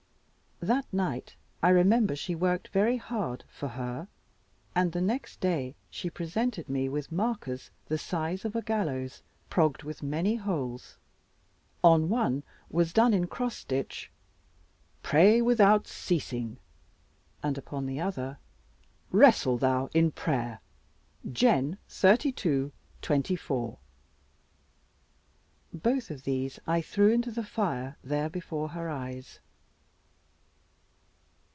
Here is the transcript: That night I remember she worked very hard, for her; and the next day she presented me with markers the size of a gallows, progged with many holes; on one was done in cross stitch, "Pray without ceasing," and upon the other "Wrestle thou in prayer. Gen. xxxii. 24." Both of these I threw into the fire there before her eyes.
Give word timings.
That 0.63 0.85
night 0.93 1.35
I 1.63 1.69
remember 1.69 2.15
she 2.15 2.35
worked 2.35 2.67
very 2.67 2.97
hard, 2.97 3.43
for 3.49 3.69
her; 3.69 4.07
and 4.75 4.91
the 4.91 5.01
next 5.01 5.39
day 5.39 5.73
she 5.89 6.07
presented 6.07 6.69
me 6.69 6.87
with 6.87 7.11
markers 7.11 7.71
the 7.87 7.97
size 7.97 8.45
of 8.45 8.55
a 8.55 8.61
gallows, 8.61 9.23
progged 9.49 9.81
with 9.81 10.03
many 10.03 10.35
holes; 10.35 10.97
on 11.83 12.09
one 12.09 12.43
was 12.69 12.93
done 12.93 13.11
in 13.11 13.25
cross 13.25 13.55
stitch, 13.57 14.11
"Pray 15.01 15.41
without 15.41 15.87
ceasing," 15.87 16.59
and 17.41 17.57
upon 17.57 17.87
the 17.87 17.99
other 17.99 18.37
"Wrestle 19.09 19.57
thou 19.57 19.89
in 19.95 20.11
prayer. 20.11 20.59
Gen. 21.31 21.79
xxxii. 21.89 22.71
24." 23.01 23.79
Both 25.73 26.11
of 26.11 26.21
these 26.23 26.59
I 26.67 26.81
threw 26.83 27.09
into 27.11 27.31
the 27.31 27.43
fire 27.43 27.97
there 28.03 28.29
before 28.29 28.67
her 28.69 28.89
eyes. 28.91 29.39